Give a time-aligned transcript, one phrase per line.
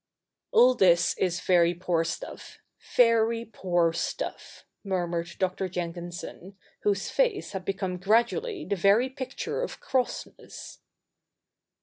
[0.51, 2.57] 'All this is very poor stuff—
[2.97, 5.69] very poor stuff,' murmured Dr.
[5.69, 10.79] Jenkinson, whose face had become gradually the very picture of crossness.